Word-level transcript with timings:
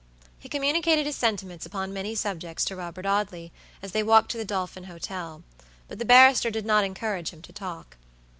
He 0.39 0.49
communicated 0.49 1.05
his 1.05 1.15
sentiments 1.15 1.63
upon 1.63 1.93
many 1.93 2.15
subjects 2.15 2.65
to 2.65 2.75
Robert 2.75 3.05
Audley, 3.05 3.51
as 3.83 3.91
they 3.91 4.01
walked 4.01 4.31
to 4.31 4.37
the 4.39 4.43
Dolphin 4.43 4.85
Hotel; 4.85 5.43
but 5.87 5.99
the 5.99 6.05
barrister 6.05 6.49
did 6.49 6.65
not 6.65 6.83
encourage 6.83 7.29
him 7.29 7.43
to 7.43 7.53
talk. 7.53 7.97